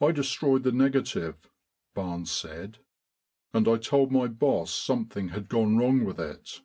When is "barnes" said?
1.94-2.30